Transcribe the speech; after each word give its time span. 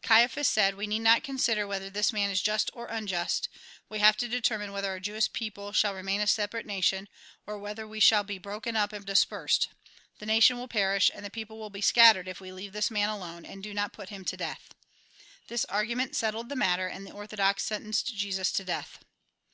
Caiaphas 0.00 0.48
said:" 0.48 0.76
We 0.76 0.86
need 0.86 1.00
not 1.00 1.22
consider 1.22 1.66
whether 1.66 1.90
this 1.90 2.10
man 2.10 2.30
is 2.30 2.40
just 2.40 2.70
or 2.72 2.86
unjust; 2.86 3.50
we 3.90 3.98
have 3.98 4.16
to 4.16 4.26
determine 4.28 4.72
whether 4.72 4.88
our 4.88 4.98
Jewish 4.98 5.30
people 5.30 5.72
shall 5.72 5.92
remain 5.92 6.22
a 6.22 6.26
separate 6.26 6.64
nation, 6.64 7.06
or 7.46 7.58
whether 7.58 7.86
we 7.86 8.00
shall 8.00 8.24
be 8.24 8.38
broken 8.38 8.76
up 8.76 8.94
and 8.94 9.04
dispersed: 9.04 9.68
the 10.20 10.24
nation 10.24 10.56
will 10.56 10.68
perish, 10.68 11.10
and 11.12 11.22
the 11.22 11.28
people 11.28 11.68
be 11.68 11.82
scattered, 11.82 12.28
if 12.28 12.40
we 12.40 12.50
leave 12.50 12.72
this 12.72 12.90
man 12.90 13.10
alone, 13.10 13.44
and 13.44 13.62
do 13.62 13.74
not 13.74 13.92
put 13.92 14.08
him 14.08 14.24
to 14.24 14.38
death." 14.38 14.72
This 15.48 15.66
argu 15.68 15.94
ment 15.96 16.16
settled 16.16 16.48
the 16.48 16.56
matter, 16.56 16.88
and 16.88 17.06
the 17.06 17.12
orthodox 17.12 17.64
sentenced 17.64 18.06
Jesus 18.16 18.50
to 18.52 18.64
death. 18.64 19.00